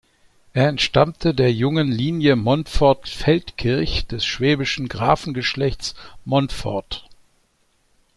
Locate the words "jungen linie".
1.53-2.35